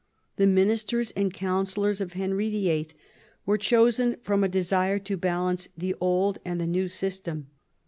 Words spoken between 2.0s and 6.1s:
of Henry VIII. were chosen from a desire to balance the